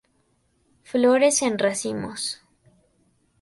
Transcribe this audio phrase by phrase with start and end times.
[0.81, 2.21] Flores en racimos.